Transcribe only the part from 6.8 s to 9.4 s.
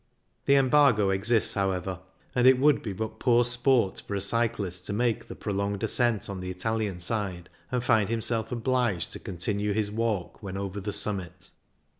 side, and find himself obliged to